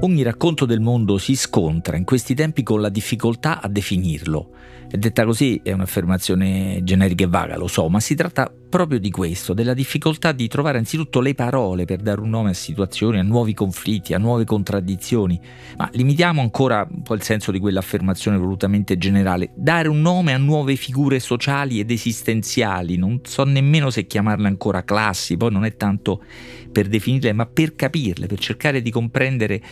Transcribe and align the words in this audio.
Ogni 0.00 0.22
racconto 0.22 0.64
del 0.64 0.78
mondo 0.78 1.18
si 1.18 1.34
scontra 1.34 1.96
in 1.96 2.04
questi 2.04 2.36
tempi 2.36 2.62
con 2.62 2.80
la 2.80 2.88
difficoltà 2.88 3.60
a 3.60 3.68
definirlo. 3.68 4.50
E 4.88 4.96
detta 4.96 5.24
così 5.24 5.60
è 5.60 5.72
un'affermazione 5.72 6.84
generica 6.84 7.24
e 7.24 7.26
vaga, 7.26 7.56
lo 7.56 7.66
so, 7.66 7.88
ma 7.88 7.98
si 7.98 8.14
tratta 8.14 8.48
proprio 8.68 8.98
di 8.98 9.10
questo, 9.10 9.54
della 9.54 9.74
difficoltà 9.74 10.32
di 10.32 10.46
trovare 10.48 10.78
anzitutto 10.78 11.20
le 11.20 11.34
parole 11.34 11.84
per 11.84 12.00
dare 12.00 12.20
un 12.20 12.28
nome 12.28 12.50
a 12.50 12.54
situazioni, 12.54 13.18
a 13.18 13.22
nuovi 13.22 13.54
conflitti, 13.54 14.12
a 14.12 14.18
nuove 14.18 14.44
contraddizioni. 14.44 15.40
Ma 15.76 15.88
limitiamo 15.92 16.40
ancora 16.40 16.86
un 16.88 17.02
po' 17.02 17.14
il 17.14 17.22
senso 17.22 17.50
di 17.50 17.58
quell'affermazione 17.58 18.36
volutamente 18.36 18.98
generale. 18.98 19.52
Dare 19.54 19.88
un 19.88 20.00
nome 20.00 20.34
a 20.34 20.38
nuove 20.38 20.76
figure 20.76 21.18
sociali 21.18 21.80
ed 21.80 21.90
esistenziali, 21.90 22.96
non 22.96 23.20
so 23.22 23.44
nemmeno 23.44 23.90
se 23.90 24.06
chiamarle 24.06 24.46
ancora 24.46 24.84
classi, 24.84 25.36
poi 25.36 25.50
non 25.50 25.64
è 25.64 25.76
tanto 25.76 26.22
per 26.70 26.88
definirle, 26.88 27.32
ma 27.32 27.46
per 27.46 27.74
capirle, 27.74 28.26
per 28.26 28.38
cercare 28.38 28.82
di 28.82 28.90
comprendere 28.90 29.62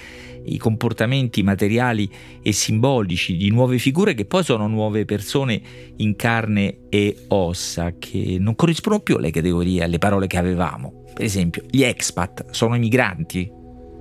i 0.46 0.58
comportamenti 0.58 1.42
materiali 1.42 2.08
e 2.40 2.52
simbolici 2.52 3.36
di 3.36 3.50
nuove 3.50 3.78
figure 3.78 4.14
che 4.14 4.24
poi 4.24 4.44
sono 4.44 4.68
nuove 4.68 5.04
persone 5.04 5.60
in 5.96 6.14
carne 6.14 6.78
e 6.88 7.24
ossa, 7.28 7.94
che 7.98 8.36
non 8.38 8.54
corrispondono 8.54 8.84
più 9.00 9.16
alle 9.16 9.30
categorie, 9.30 9.82
alle 9.82 9.98
parole 9.98 10.26
che 10.26 10.38
avevamo. 10.38 11.02
Per 11.12 11.24
esempio, 11.24 11.62
gli 11.68 11.82
expat 11.82 12.50
sono 12.50 12.76
i 12.76 12.78
migranti, 12.78 13.50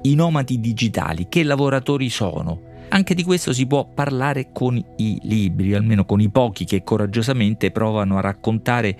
i 0.03 0.15
nomadi 0.15 0.59
digitali, 0.59 1.27
che 1.27 1.43
lavoratori 1.43 2.09
sono? 2.09 2.73
Anche 2.89 3.15
di 3.15 3.23
questo 3.23 3.51
si 3.51 3.65
può 3.65 3.89
parlare 3.93 4.51
con 4.53 4.81
i 4.97 5.19
libri, 5.23 5.73
almeno 5.73 6.05
con 6.05 6.21
i 6.21 6.29
pochi 6.29 6.65
che 6.65 6.83
coraggiosamente 6.83 7.71
provano 7.71 8.17
a 8.17 8.21
raccontare 8.21 8.97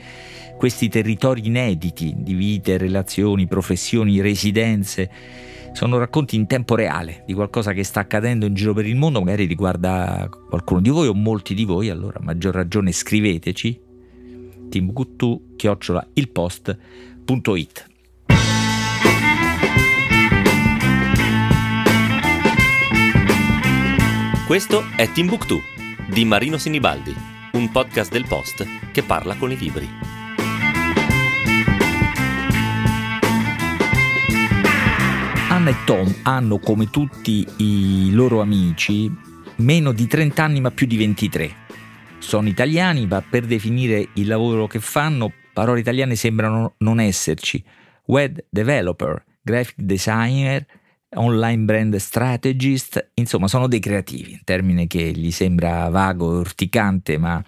questi 0.58 0.90
territori 0.90 1.46
inediti 1.46 2.14
di 2.18 2.34
vite, 2.34 2.78
relazioni, 2.78 3.46
professioni, 3.46 4.22
residenze 4.22 5.10
sono 5.76 5.98
racconti 5.98 6.38
in 6.38 6.48
tempo 6.48 6.76
reale 6.76 7.24
di 7.26 7.34
qualcosa 7.34 7.74
che 7.74 7.84
sta 7.84 8.00
accadendo 8.00 8.46
in 8.46 8.54
giro 8.54 8.74
per 8.74 8.86
il 8.86 8.96
mondo, 8.96 9.20
magari 9.20 9.46
riguarda 9.46 10.30
qualcuno 10.50 10.80
di 10.80 10.90
voi 10.90 11.08
o 11.10 11.14
molti 11.14 11.54
di 11.54 11.66
voi, 11.66 11.90
allora 11.90 12.20
a 12.20 12.24
maggior 12.24 12.54
ragione 12.54 12.94
scriveteci 12.94 13.85
timbuktu 14.70 15.56
chiocciola 15.56 16.08
ilpost.it 16.14 17.86
Questo 24.46 24.84
è 24.96 25.12
Timbuktu 25.12 25.60
di 26.08 26.24
Marino 26.24 26.60
Sinibaldi, 26.60 27.12
un 27.54 27.72
podcast 27.72 28.12
del 28.12 28.28
Post 28.28 28.64
che 28.92 29.02
parla 29.02 29.36
con 29.36 29.52
i 29.52 29.58
libri. 29.58 29.90
Anna 35.50 35.70
e 35.72 35.76
Tom 35.84 36.14
hanno, 36.22 36.60
come 36.60 36.92
tutti 36.92 37.44
i 37.58 38.12
loro 38.12 38.40
amici, 38.40 39.12
meno 39.58 39.92
di 39.92 40.06
30 40.06 40.44
anni 40.44 40.62
ma 40.62 40.70
più 40.70 40.86
di 40.86 40.98
23. 40.98 41.65
Sono 42.26 42.48
italiani, 42.50 43.06
ma 43.06 43.22
per 43.22 43.46
definire 43.46 44.10
il 44.16 44.26
lavoro 44.26 44.66
che 44.66 44.80
fanno, 44.80 45.32
parole 45.54 45.80
italiane 45.80 46.16
sembrano 46.16 46.74
non 46.80 47.00
esserci. 47.00 47.64
Web 48.08 48.44
developer, 48.50 49.24
graphic 49.44 49.76
designer, 49.78 50.66
online 51.14 51.64
brand 51.66 51.96
strategist, 51.98 53.12
insomma 53.14 53.48
sono 53.48 53.68
dei 53.68 53.80
creativi, 53.80 54.32
un 54.32 54.42
termine 54.44 54.88
che 54.88 55.12
gli 55.12 55.30
sembra 55.30 55.88
vago 55.90 56.34
e 56.34 56.38
urticante, 56.38 57.20
ma 57.20 57.42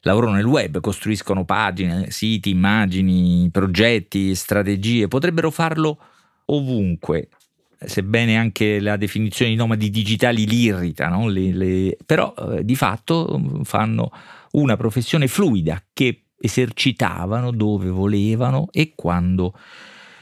lavorano 0.00 0.34
nel 0.34 0.44
web, 0.44 0.80
costruiscono 0.80 1.44
pagine, 1.44 2.10
siti, 2.10 2.50
immagini, 2.50 3.48
progetti, 3.52 4.34
strategie, 4.34 5.06
potrebbero 5.06 5.52
farlo 5.52 5.98
ovunque, 6.46 7.28
sebbene 7.82 8.36
anche 8.36 8.78
la 8.80 8.96
definizione 8.96 9.50
di 9.50 9.56
nomadi 9.56 9.90
digitali 9.90 10.46
li 10.46 10.64
irrita, 10.64 11.08
no? 11.08 11.28
le, 11.28 11.52
le, 11.52 11.96
però 12.04 12.34
eh, 12.36 12.64
di 12.64 12.76
fatto 12.76 13.38
mm, 13.38 13.62
fanno 13.62 14.10
una 14.52 14.76
professione 14.76 15.28
fluida 15.28 15.82
che 15.92 16.24
esercitavano 16.38 17.50
dove 17.50 17.88
volevano 17.88 18.68
e 18.70 18.92
quando 18.94 19.54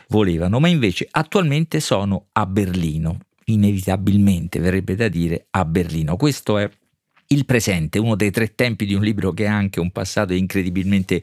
volevano, 0.09 0.61
ma 0.61 0.69
invece 0.69 1.07
attualmente 1.11 1.81
sono 1.81 2.27
a 2.33 2.47
Berlino, 2.47 3.19
inevitabilmente 3.47 4.59
verrebbe 4.59 4.95
da 4.95 5.09
dire 5.09 5.47
a 5.51 5.65
Berlino. 5.65 6.17
Questo 6.17 6.59
è 6.59 6.71
il 7.29 7.45
presente, 7.45 7.99
uno 7.99 8.15
dei 8.15 8.31
tre 8.31 8.55
tempi 8.55 8.87
di 8.87 8.95
un 8.95 9.03
libro 9.03 9.33
che 9.33 9.47
ha 9.47 9.55
anche 9.55 9.81
un 9.81 9.91
passato 9.91 10.33
incredibilmente 10.33 11.23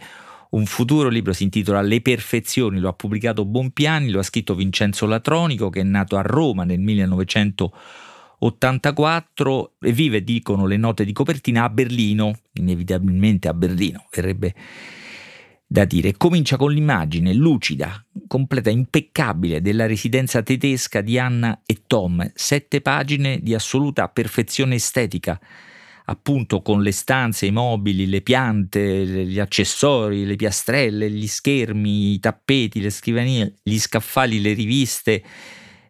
un 0.56 0.66
futuro 0.66 1.10
libro 1.10 1.34
si 1.34 1.44
intitola 1.44 1.82
Le 1.82 2.02
perfezioni, 2.02 2.80
lo 2.80 2.90
ha 2.90 2.94
pubblicato 2.94 3.46
Bonpiani, 3.46 4.10
lo 4.10 4.18
ha 4.20 4.24
scritto 4.24 4.56
Vincenzo 4.56 5.06
Latronico 5.06 5.70
che 5.70 5.82
è 5.82 5.84
nato 5.84 6.18
a 6.18 6.22
Roma 6.22 6.64
nel 6.64 6.80
1984 6.80 9.74
e 9.82 9.92
vive, 9.92 10.24
dicono 10.24 10.66
le 10.66 10.78
note 10.78 11.04
di 11.04 11.12
copertina, 11.12 11.66
a 11.66 11.70
Berlino, 11.70 12.40
inevitabilmente 12.54 13.50
a 13.50 13.54
Berlino, 13.54 14.08
verrebbe 14.10 14.56
da 15.68 15.84
dire. 15.84 16.16
Comincia 16.16 16.56
con 16.56 16.72
l'immagine 16.72 17.34
lucida, 17.34 18.02
completa, 18.26 18.70
impeccabile 18.70 19.62
della 19.62 19.88
residenza 19.88 20.42
tedesca 20.42 21.02
di 21.02 21.20
Anna 21.20 21.64
e 21.66 21.82
Tom, 21.86 22.32
sette 22.34 22.80
pagine 22.80 23.40
di 23.42 23.54
assoluta 23.54 24.08
perfezione 24.08 24.76
estetica 24.76 25.38
appunto 26.06 26.62
con 26.62 26.82
le 26.82 26.92
stanze, 26.92 27.48
i 27.48 27.52
mobili, 27.52 28.08
le 28.08 28.22
piante, 28.22 29.06
gli 29.06 29.40
accessori, 29.40 30.26
le 30.26 30.36
piastrelle, 30.36 31.10
gli 31.10 31.28
schermi, 31.28 32.14
i 32.14 32.20
tappeti, 32.20 32.82
le 32.82 32.90
scrivanie, 32.90 33.56
gli 33.64 33.80
scaffali, 33.80 34.42
le 34.42 34.54
riviste 34.54 35.24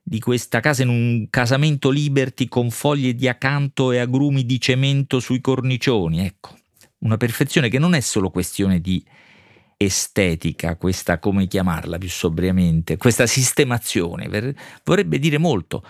di 0.02 0.20
questa 0.20 0.60
casa 0.60 0.84
in 0.84 0.90
un 0.90 1.28
casamento 1.30 1.90
Liberty 1.90 2.48
con 2.48 2.70
foglie 2.70 3.16
di 3.16 3.28
acanto 3.28 3.92
e 3.92 3.98
agrumi 3.98 4.46
di 4.46 4.62
cemento 4.62 5.20
sui 5.20 5.42
cornicioni, 5.42 6.24
ecco, 6.24 6.56
una 7.00 7.18
perfezione 7.18 7.70
che 7.70 7.80
non 7.80 7.96
è 7.96 8.00
solo 8.02 8.30
questione 8.30 8.80
di 8.80 9.04
estetica, 9.78 10.78
questa 10.78 11.20
come 11.20 11.48
chiamarla 11.48 11.98
più 11.98 12.10
sobriamente, 12.10 12.98
questa 12.98 13.26
sistemazione, 13.26 14.56
vorrebbe 14.84 15.20
dire 15.20 15.38
molto 15.38 15.84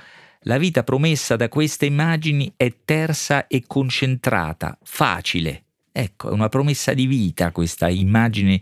la 0.48 0.58
vita 0.58 0.84
promessa 0.84 1.36
da 1.36 1.50
queste 1.50 1.86
immagini 1.86 2.54
è 2.56 2.74
tersa 2.86 3.48
e 3.48 3.64
concentrata, 3.66 4.78
facile. 4.84 5.64
Ecco, 5.92 6.30
è 6.30 6.34
una 6.34 6.50
promessa 6.50 6.94
di 6.94 7.08
vita 7.08 7.52
questa 7.52 7.90
immagine 7.90 8.62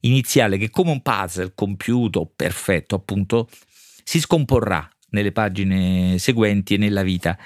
iniziale 0.00 0.56
che 0.56 0.70
come 0.70 0.90
un 0.90 1.02
puzzle 1.02 1.52
compiuto, 1.54 2.30
perfetto 2.34 2.94
appunto, 2.94 3.48
si 4.04 4.20
scomporrà 4.20 4.88
nelle 5.10 5.32
pagine 5.32 6.18
seguenti 6.18 6.74
e 6.74 6.78
nella 6.78 7.02
vita 7.02 7.36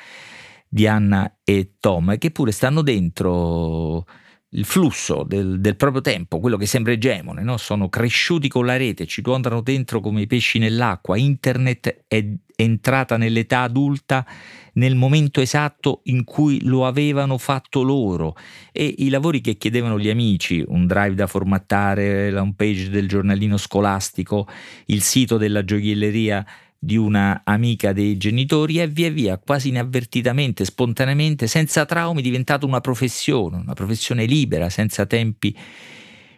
di 0.68 0.86
Anna 0.86 1.38
e 1.42 1.74
Tom, 1.80 2.18
che 2.18 2.30
pure 2.30 2.52
stanno 2.52 2.82
dentro 2.82 4.06
il 4.50 4.64
flusso 4.64 5.24
del, 5.24 5.60
del, 5.60 5.76
proprio 5.76 6.00
tempo, 6.00 6.38
quello 6.38 6.56
che 6.56 6.66
sembra 6.66 6.92
egemone, 6.92 7.42
no? 7.42 7.56
sono 7.56 7.88
cresciuti 7.88 8.48
con 8.48 8.64
la 8.64 8.76
rete, 8.76 9.06
ci 9.06 9.20
tuonano 9.20 9.60
dentro 9.60 10.00
come 10.00 10.22
i 10.22 10.26
pesci 10.26 10.58
nell'acqua, 10.58 11.18
internet 11.18 12.04
è 12.06 12.24
entrata 12.54 13.16
nell'età 13.16 13.62
adulta 13.62 14.24
nel 14.74 14.94
momento 14.94 15.40
esatto 15.40 16.00
in 16.04 16.24
cui 16.24 16.62
lo 16.64 16.86
avevano 16.86 17.38
fatto 17.38 17.82
loro 17.82 18.34
e 18.72 18.94
i 18.98 19.08
lavori 19.08 19.40
che 19.40 19.56
chiedevano 19.56 19.98
gli 19.98 20.08
amici, 20.08 20.62
un 20.66 20.86
drive 20.86 21.14
da 21.14 21.26
formattare, 21.26 22.30
la 22.30 22.40
home 22.40 22.54
page 22.56 22.88
del 22.88 23.08
giornalino 23.08 23.56
scolastico, 23.56 24.46
il 24.86 25.02
sito 25.02 25.36
della 25.36 25.64
gioielleria 25.64 26.44
di 26.78 26.96
una 26.96 27.42
amica 27.44 27.92
dei 27.92 28.16
genitori 28.16 28.78
è 28.78 28.88
via 28.88 29.10
via, 29.10 29.38
quasi 29.38 29.68
inavvertitamente, 29.68 30.64
spontaneamente, 30.64 31.46
senza 31.46 31.84
traumi, 31.84 32.22
diventata 32.22 32.66
una 32.66 32.80
professione, 32.80 33.56
una 33.56 33.74
professione 33.74 34.24
libera, 34.26 34.68
senza 34.70 35.06
tempi 35.06 35.56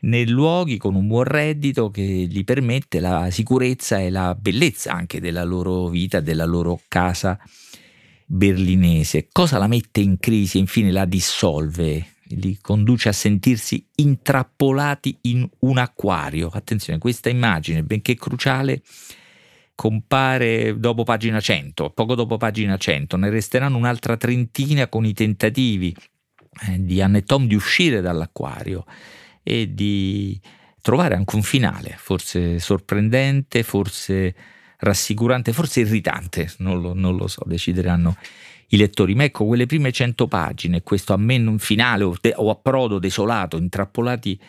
nei 0.01 0.29
luoghi, 0.29 0.77
con 0.77 0.95
un 0.95 1.07
buon 1.07 1.25
reddito 1.25 1.91
che 1.91 2.03
gli 2.03 2.45
permette 2.45 3.01
la 3.01 3.31
sicurezza 3.31 3.99
e 3.99 4.11
la 4.11 4.35
bellezza 4.35 4.93
anche 4.93 5.21
della 5.21 5.45
loro 5.45 5.89
vita, 5.89 6.21
della 6.21 6.45
loro 6.45 6.81
casa 6.89 7.39
berlinese. 8.25 9.29
Cosa 9.33 9.59
la 9.59 9.67
mette 9.67 10.01
in 10.01 10.19
crisi 10.19 10.59
e 10.59 10.61
infine 10.61 10.93
la 10.93 11.05
dissolve? 11.05 12.15
Li 12.33 12.59
conduce 12.61 13.09
a 13.09 13.13
sentirsi 13.13 13.85
intrappolati 13.97 15.17
in 15.23 15.49
un 15.61 15.79
acquario. 15.79 16.49
Attenzione, 16.53 16.99
questa 16.99 17.31
immagine, 17.31 17.83
benché 17.83 18.15
cruciale, 18.17 18.83
compare 19.79 20.75
dopo 20.77 21.05
pagina 21.05 21.39
100, 21.39 21.91
poco 21.91 22.17
dopo 22.17 22.37
pagina 22.37 22.77
100, 22.77 23.17
ne 23.17 23.31
resteranno 23.31 23.77
un'altra 23.77 24.17
trentina 24.17 24.89
con 24.89 25.05
i 25.05 25.13
tentativi 25.13 25.95
eh, 26.67 26.85
di 26.85 27.01
Anne 27.01 27.23
Tom 27.23 27.47
di 27.47 27.55
uscire 27.55 28.01
dall'acquario 28.01 28.85
e 29.41 29.73
di 29.73 30.37
trovare 30.83 31.15
anche 31.15 31.37
un 31.37 31.43
finale, 31.43 31.95
forse 31.97 32.59
sorprendente, 32.59 33.63
forse 33.63 34.35
rassicurante, 34.79 35.53
forse 35.53 35.79
irritante, 35.79 36.53
non 36.59 36.81
lo, 36.81 36.93
non 36.93 37.15
lo 37.15 37.29
so, 37.29 37.45
decideranno 37.47 38.17
i 38.71 38.79
lettori. 38.79 39.15
Ma 39.15 39.23
ecco, 39.23 39.47
quelle 39.47 39.67
prime 39.67 39.93
100 39.93 40.27
pagine, 40.27 40.83
questo 40.83 41.13
ammeno 41.13 41.53
un 41.53 41.61
finale 41.61 42.03
o, 42.03 42.17
de- 42.21 42.35
o 42.35 42.51
approdo 42.51 42.99
desolato, 42.99 43.57
intrappolati 43.57 44.41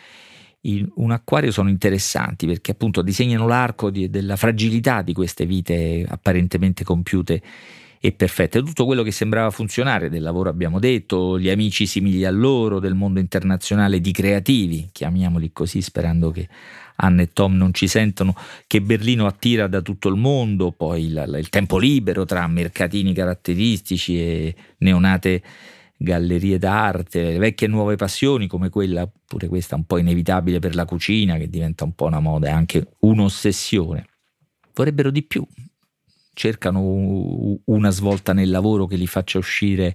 in 0.62 0.86
un 0.96 1.10
acquario 1.10 1.50
sono 1.50 1.68
interessanti 1.68 2.46
perché 2.46 2.72
appunto 2.72 3.02
disegnano 3.02 3.46
l'arco 3.46 3.90
di, 3.90 4.10
della 4.10 4.36
fragilità 4.36 5.02
di 5.02 5.12
queste 5.12 5.46
vite 5.46 6.04
apparentemente 6.06 6.84
compiute 6.84 7.40
e 8.02 8.12
perfette. 8.12 8.62
Tutto 8.62 8.86
quello 8.86 9.02
che 9.02 9.10
sembrava 9.10 9.50
funzionare 9.50 10.08
del 10.08 10.22
lavoro 10.22 10.48
abbiamo 10.48 10.78
detto, 10.78 11.38
gli 11.38 11.50
amici 11.50 11.86
simili 11.86 12.24
a 12.24 12.30
loro, 12.30 12.78
del 12.78 12.94
mondo 12.94 13.20
internazionale 13.20 14.00
di 14.00 14.10
creativi, 14.10 14.88
chiamiamoli 14.90 15.52
così 15.52 15.82
sperando 15.82 16.30
che 16.30 16.48
Anna 16.96 17.22
e 17.22 17.28
Tom 17.32 17.56
non 17.56 17.74
ci 17.74 17.86
sentono, 17.86 18.34
che 18.66 18.80
Berlino 18.80 19.26
attira 19.26 19.66
da 19.66 19.82
tutto 19.82 20.08
il 20.08 20.16
mondo, 20.16 20.72
poi 20.72 21.06
il, 21.06 21.36
il 21.38 21.48
tempo 21.50 21.78
libero 21.78 22.24
tra 22.24 22.46
mercatini 22.46 23.12
caratteristici 23.12 24.18
e 24.18 24.54
neonate 24.78 25.42
gallerie 26.02 26.56
d'arte, 26.56 27.36
vecchie 27.36 27.66
e 27.66 27.70
nuove 27.70 27.96
passioni 27.96 28.46
come 28.46 28.70
quella, 28.70 29.06
pure 29.26 29.48
questa 29.48 29.76
un 29.76 29.84
po' 29.84 29.98
inevitabile 29.98 30.58
per 30.58 30.74
la 30.74 30.86
cucina 30.86 31.36
che 31.36 31.50
diventa 31.50 31.84
un 31.84 31.92
po' 31.92 32.06
una 32.06 32.20
moda 32.20 32.48
e 32.48 32.52
anche 32.52 32.94
un'ossessione. 33.00 34.06
Vorrebbero 34.72 35.10
di 35.10 35.22
più, 35.22 35.46
cercano 36.32 37.60
una 37.64 37.90
svolta 37.90 38.32
nel 38.32 38.48
lavoro 38.48 38.86
che 38.86 38.96
li 38.96 39.06
faccia 39.06 39.36
uscire 39.36 39.94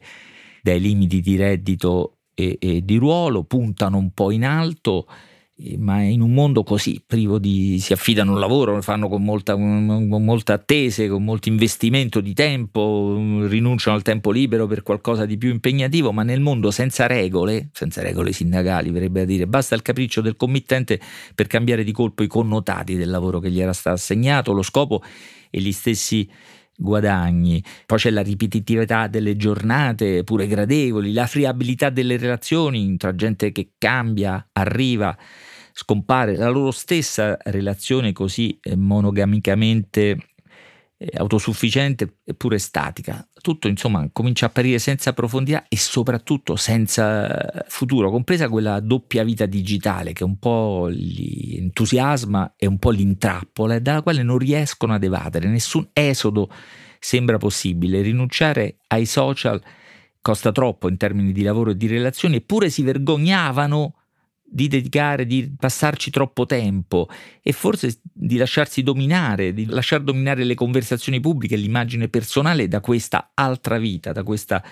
dai 0.62 0.80
limiti 0.80 1.22
di 1.22 1.36
reddito 1.38 2.20
e, 2.36 2.58
e 2.60 2.86
di 2.86 2.98
ruolo, 2.98 3.44
puntano 3.44 3.98
un 3.98 4.12
po' 4.12 4.30
in 4.30 4.46
alto 4.46 5.08
ma 5.78 6.02
in 6.02 6.20
un 6.20 6.34
mondo 6.34 6.64
così, 6.64 7.02
privo 7.06 7.40
di... 7.40 7.80
si 7.80 7.94
affidano 7.94 8.34
al 8.34 8.40
lavoro, 8.40 8.76
lo 8.76 8.82
fanno 8.82 9.08
con 9.08 9.24
molta, 9.24 9.54
con 9.54 10.24
molta 10.24 10.54
attese, 10.54 11.08
con 11.08 11.24
molto 11.24 11.48
investimento 11.48 12.20
di 12.20 12.34
tempo, 12.34 13.16
rinunciano 13.48 13.96
al 13.96 14.04
tempo 14.04 14.32
libero 14.32 14.68
per 14.68 14.84
qualcosa 14.84 15.26
di 15.26 15.38
più 15.38 15.50
impegnativo, 15.52 16.12
ma 16.12 16.24
nel 16.24 16.42
mondo 16.42 16.72
senza 16.72 17.08
regole, 17.08 17.70
senza 17.72 18.02
regole 18.02 18.34
sindacali, 18.34 18.92
verrebbe 18.92 19.22
a 19.22 19.26
dire, 19.26 19.48
basta 19.48 19.76
il 19.76 19.82
capriccio 19.82 20.20
del 20.20 20.36
committente 20.36 21.00
per 21.34 21.48
cambiare 21.48 21.86
di 21.86 21.94
colpo 21.94 22.24
i 22.24 22.28
connotati 22.28 22.98
del 22.98 23.10
lavoro 23.10 23.40
che 23.40 23.50
gli 23.50 23.62
era 23.62 23.74
stato 23.74 23.96
assegnato, 23.96 24.52
lo 24.52 24.62
scopo 24.62 25.02
e 25.50 25.62
gli 25.62 25.72
stessi 25.72 26.30
guadagni, 26.76 27.64
poi 27.86 27.98
c'è 27.98 28.10
la 28.10 28.22
ripetitività 28.22 29.08
delle 29.08 29.36
giornate, 29.38 30.24
pure 30.24 30.48
gradevoli, 30.48 31.14
la 31.14 31.28
friabilità 31.28 31.90
delle 31.90 32.18
relazioni 32.18 32.98
tra 32.98 33.16
gente 33.16 33.52
che 33.52 33.72
cambia, 33.78 34.50
arriva, 34.52 35.18
scompare, 35.72 36.36
la 36.36 36.50
loro 36.50 36.72
stessa 36.72 37.38
relazione 37.44 38.14
così 38.14 38.58
eh, 38.62 38.76
monogamicamente 38.76 40.18
eh, 40.98 41.12
autosufficiente 41.18 42.18
eppure 42.24 42.58
statica. 42.58 43.28
Tutto 43.46 43.68
insomma 43.68 44.10
comincia 44.12 44.48
a 44.48 44.50
apparire 44.50 44.80
senza 44.80 45.14
profondità 45.14 45.66
e 45.68 45.78
soprattutto 45.78 46.56
senza 46.56 47.64
futuro, 47.68 48.10
compresa 48.10 48.50
quella 48.50 48.80
doppia 48.80 49.24
vita 49.24 49.46
digitale 49.46 50.14
che 50.14 50.24
un 50.24 50.40
po' 50.40 50.88
li 50.90 51.56
entusiasma 51.60 52.56
e 52.58 52.66
un 52.66 52.80
po' 52.80 52.90
li 52.90 53.04
intrappola 53.04 53.76
e 53.76 53.82
dalla 53.82 54.02
quale 54.02 54.24
non 54.24 54.40
riescono 54.40 54.96
ad 54.96 55.04
evadere. 55.04 55.48
Nessun 55.48 55.88
esodo 55.94 56.50
sembra 56.98 57.38
possibile. 57.38 58.02
Rinunciare 58.02 58.78
ai 58.88 59.06
social 59.06 59.62
costa 60.22 60.52
troppo 60.52 60.90
in 60.90 60.98
termini 60.98 61.32
di 61.32 61.44
lavoro 61.44 61.70
e 61.70 61.78
di 61.78 61.86
relazioni, 61.86 62.38
eppure 62.38 62.72
si 62.72 62.82
vergognavano 62.82 63.94
di 64.48 64.68
dedicare, 64.68 65.26
di 65.26 65.54
passarci 65.58 66.12
troppo 66.12 66.46
tempo 66.46 67.10
e 67.42 67.52
forse 67.52 68.00
di 68.04 68.38
lasciarsi 68.38 68.84
dominare, 68.84 69.54
di 69.54 69.66
lasciar 69.66 70.02
dominare 70.02 70.44
le 70.44 70.54
conversazioni 70.54 71.20
pubbliche, 71.20 71.56
l'immagine 71.56 72.08
personale 72.08 72.68
da 72.68 72.80
questa 72.80 73.32
altra 73.34 73.78
vita, 73.78 74.12
da 74.12 74.24
questa 74.24 74.64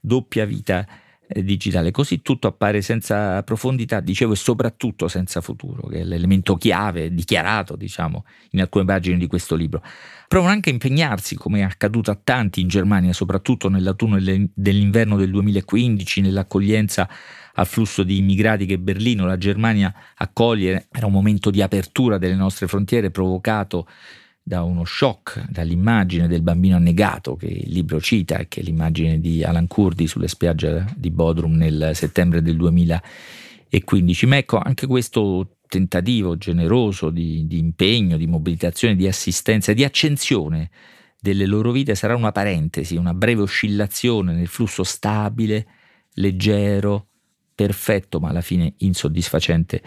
doppia 0.00 0.44
vita 0.44 0.86
digitale. 1.28 1.90
Così 1.90 2.22
tutto 2.22 2.48
appare 2.48 2.82
senza 2.82 3.42
profondità, 3.42 4.00
dicevo, 4.00 4.32
e 4.32 4.36
soprattutto 4.36 5.08
senza 5.08 5.40
futuro, 5.40 5.86
che 5.88 6.00
è 6.00 6.04
l'elemento 6.04 6.56
chiave 6.56 7.12
dichiarato, 7.12 7.76
diciamo, 7.76 8.24
in 8.50 8.60
alcune 8.60 8.84
pagine 8.84 9.18
di 9.18 9.26
questo 9.26 9.54
libro. 9.54 9.82
Provano 10.26 10.52
anche 10.52 10.70
a 10.70 10.72
impegnarsi, 10.72 11.36
come 11.36 11.60
è 11.60 11.62
accaduto 11.62 12.10
a 12.10 12.18
tanti 12.22 12.60
in 12.60 12.68
Germania, 12.68 13.12
soprattutto 13.12 13.68
nell'autunno 13.68 14.18
dell'inverno 14.54 15.16
del 15.16 15.30
2015, 15.30 16.20
nell'accoglienza 16.20 17.08
al 17.54 17.66
flusso 17.66 18.02
di 18.02 18.18
immigrati 18.18 18.66
che 18.66 18.78
Berlino, 18.78 19.26
la 19.26 19.36
Germania 19.36 19.92
accoglie, 20.16 20.86
era 20.92 21.06
un 21.06 21.12
momento 21.12 21.50
di 21.50 21.60
apertura 21.60 22.18
delle 22.18 22.36
nostre 22.36 22.68
frontiere 22.68 23.10
provocato 23.10 23.86
da 24.48 24.62
uno 24.62 24.86
shock, 24.86 25.44
dall'immagine 25.50 26.26
del 26.26 26.40
bambino 26.40 26.76
annegato 26.76 27.36
che 27.36 27.46
il 27.46 27.70
libro 27.70 28.00
cita 28.00 28.46
che 28.48 28.60
è 28.60 28.62
l'immagine 28.64 29.20
di 29.20 29.44
Alan 29.44 29.66
Kurdi 29.66 30.06
sulle 30.06 30.26
spiagge 30.26 30.86
di 30.96 31.10
Bodrum 31.10 31.54
nel 31.54 31.90
settembre 31.92 32.40
del 32.40 32.56
2015. 32.56 34.26
Ma 34.26 34.38
ecco, 34.38 34.58
anche 34.58 34.86
questo 34.86 35.58
tentativo 35.68 36.38
generoso 36.38 37.10
di, 37.10 37.46
di 37.46 37.58
impegno, 37.58 38.16
di 38.16 38.26
mobilitazione, 38.26 38.96
di 38.96 39.06
assistenza, 39.06 39.74
di 39.74 39.84
accensione 39.84 40.70
delle 41.20 41.44
loro 41.44 41.70
vite 41.70 41.94
sarà 41.94 42.16
una 42.16 42.32
parentesi, 42.32 42.96
una 42.96 43.12
breve 43.12 43.42
oscillazione 43.42 44.32
nel 44.32 44.46
flusso 44.46 44.82
stabile, 44.82 45.66
leggero, 46.14 47.08
perfetto 47.54 48.18
ma 48.18 48.30
alla 48.30 48.40
fine 48.40 48.72
insoddisfacente 48.78 49.82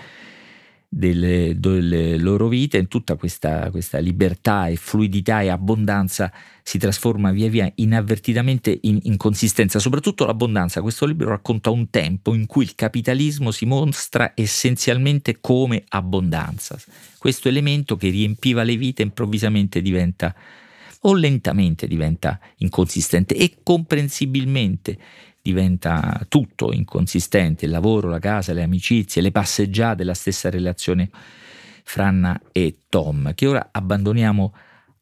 delle, 0.93 1.53
delle 1.57 2.17
loro 2.17 2.49
vite, 2.49 2.77
in 2.77 2.89
tutta 2.89 3.15
questa, 3.15 3.71
questa, 3.71 3.99
libertà 3.99 4.67
e 4.67 4.75
fluidità 4.75 5.39
e 5.39 5.47
abbondanza 5.47 6.29
si 6.63 6.77
trasforma 6.77 7.31
via 7.31 7.47
via 7.47 7.71
inavvertitamente 7.75 8.77
in 8.81 8.99
inconsistenza, 9.03 9.79
soprattutto 9.79 10.25
l'abbondanza. 10.25 10.81
Questo 10.81 11.05
libro 11.05 11.29
racconta 11.29 11.69
un 11.69 11.89
tempo 11.89 12.33
in 12.33 12.45
cui 12.45 12.65
il 12.65 12.75
capitalismo 12.75 13.51
si 13.51 13.65
mostra 13.65 14.33
essenzialmente 14.35 15.37
come 15.39 15.85
abbondanza. 15.87 16.77
Questo 17.17 17.47
elemento 17.47 17.95
che 17.95 18.09
riempiva 18.09 18.63
le 18.63 18.75
vite 18.75 19.01
improvvisamente 19.01 19.81
diventa 19.81 20.35
o 21.01 21.13
lentamente 21.13 21.87
diventa 21.87 22.39
inconsistente 22.57 23.35
e 23.35 23.57
comprensibilmente 23.63 24.97
diventa 25.41 26.23
tutto 26.27 26.71
inconsistente, 26.71 27.65
il 27.65 27.71
lavoro, 27.71 28.09
la 28.09 28.19
casa, 28.19 28.53
le 28.53 28.61
amicizie, 28.61 29.21
le 29.21 29.31
passeggiate, 29.31 30.03
la 30.03 30.13
stessa 30.13 30.49
relazione 30.49 31.09
fra 31.83 32.07
Anna 32.07 32.39
e 32.51 32.77
Tom, 32.89 33.33
che 33.33 33.47
ora 33.47 33.69
abbandoniamo 33.71 34.53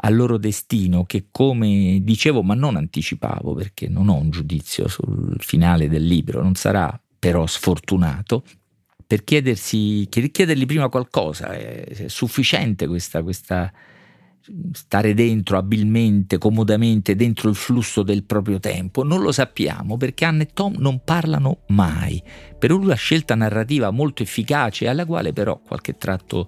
al 0.02 0.16
loro 0.16 0.38
destino 0.38 1.04
che 1.04 1.26
come 1.30 2.00
dicevo 2.02 2.42
ma 2.42 2.54
non 2.54 2.78
anticipavo 2.78 3.54
perché 3.54 3.90
non 3.90 4.08
ho 4.08 4.16
un 4.16 4.30
giudizio 4.30 4.88
sul 4.88 5.36
finale 5.40 5.90
del 5.90 6.06
libro, 6.06 6.42
non 6.42 6.56
sarà 6.56 6.98
però 7.20 7.46
sfortunato, 7.46 8.44
per 9.06 9.26
chiedersi, 9.26 10.08
chiedergli 10.08 10.66
prima 10.66 10.88
qualcosa, 10.88 11.52
è 11.52 12.06
sufficiente 12.08 12.88
questa, 12.88 13.24
questa 13.24 13.74
stare 14.72 15.14
dentro 15.14 15.58
abilmente, 15.58 16.38
comodamente, 16.38 17.16
dentro 17.16 17.50
il 17.50 17.56
flusso 17.56 18.04
del 18.04 18.24
proprio 18.24 18.60
tempo? 18.60 19.04
Non 19.04 19.22
lo 19.22 19.32
sappiamo 19.32 19.98
perché 19.98 20.26
Anne 20.26 20.44
e 20.44 20.50
Tom 20.54 20.76
non 20.78 21.02
parlano 21.04 21.60
mai, 21.68 22.22
per 22.58 22.72
una 22.72 22.96
scelta 22.96 23.36
narrativa 23.36 23.92
molto 23.92 24.24
efficace 24.24 24.88
alla 24.88 25.06
quale 25.06 25.34
però 25.34 25.60
qualche 25.60 25.98
tratto 25.98 26.48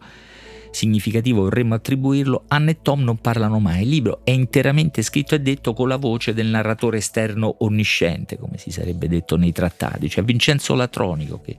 significativo 0.71 1.41
vorremmo 1.41 1.75
attribuirlo, 1.75 2.45
Anne 2.47 2.71
e 2.71 2.81
Tom 2.81 3.01
non 3.01 3.17
parlano 3.17 3.59
mai. 3.59 3.83
Il 3.83 3.89
libro 3.89 4.21
è 4.23 4.31
interamente 4.31 5.01
scritto 5.01 5.35
e 5.35 5.39
detto 5.39 5.73
con 5.73 5.87
la 5.87 5.97
voce 5.97 6.33
del 6.33 6.47
narratore 6.47 6.97
esterno 6.97 7.57
onnisciente, 7.59 8.37
come 8.37 8.57
si 8.57 8.71
sarebbe 8.71 9.07
detto 9.07 9.35
nei 9.35 9.51
trattati, 9.51 10.09
cioè 10.09 10.23
Vincenzo 10.23 10.73
Latronico 10.73 11.41
che 11.41 11.57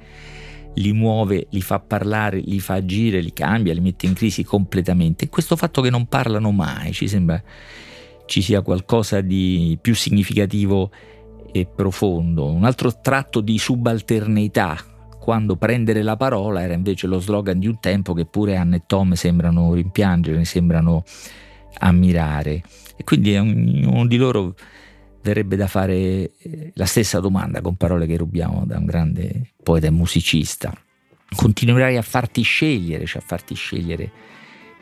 li 0.74 0.92
muove, 0.92 1.46
li 1.50 1.60
fa 1.60 1.78
parlare, 1.80 2.38
li 2.38 2.60
fa 2.60 2.74
agire, 2.74 3.20
li 3.20 3.32
cambia, 3.32 3.74
li 3.74 3.80
mette 3.80 4.06
in 4.06 4.14
crisi 4.14 4.44
completamente. 4.44 5.28
Questo 5.28 5.56
fatto 5.56 5.82
che 5.82 5.90
non 5.90 6.06
parlano 6.06 6.50
mai 6.50 6.92
ci 6.92 7.08
sembra 7.08 7.42
ci 8.26 8.40
sia 8.40 8.62
qualcosa 8.62 9.20
di 9.20 9.76
più 9.80 9.94
significativo 9.94 10.90
e 11.52 11.66
profondo. 11.66 12.46
Un 12.46 12.64
altro 12.64 13.00
tratto 13.00 13.40
di 13.40 13.58
subalternità, 13.58 14.78
quando 15.20 15.56
prendere 15.56 16.02
la 16.02 16.16
parola 16.16 16.62
era 16.62 16.72
invece 16.72 17.06
lo 17.06 17.20
slogan 17.20 17.58
di 17.58 17.66
un 17.66 17.78
tempo 17.78 18.14
che 18.14 18.24
pure 18.24 18.56
Anne 18.56 18.76
e 18.76 18.82
Tom 18.86 19.12
sembrano 19.12 19.74
rimpiangere, 19.74 20.44
sembrano 20.44 21.04
ammirare. 21.78 22.62
E 22.96 23.04
quindi 23.04 23.36
ognuno 23.36 24.06
di 24.06 24.16
loro 24.16 24.54
verrebbe 25.22 25.56
da 25.56 25.66
fare 25.66 25.94
eh, 25.94 26.72
la 26.74 26.86
stessa 26.86 27.20
domanda 27.20 27.60
con 27.60 27.76
parole 27.76 28.06
che 28.06 28.16
rubiamo 28.16 28.64
da 28.66 28.78
un 28.78 28.84
grande 28.84 29.52
poeta 29.62 29.86
e 29.86 29.90
musicista. 29.90 30.72
Continuerai 31.34 31.96
a 31.96 32.02
farti 32.02 32.42
scegliere, 32.42 33.06
cioè 33.06 33.22
a 33.22 33.24
farti 33.24 33.54
scegliere 33.54 34.10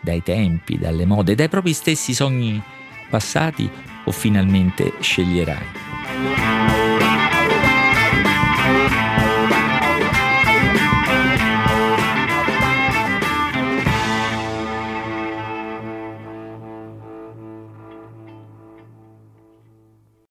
dai 0.00 0.22
tempi, 0.22 0.78
dalle 0.78 1.06
mode, 1.06 1.34
dai 1.34 1.48
propri 1.48 1.72
stessi 1.72 2.14
sogni 2.14 2.60
passati 3.08 3.70
o 4.04 4.10
finalmente 4.10 4.94
sceglierai? 5.00 6.79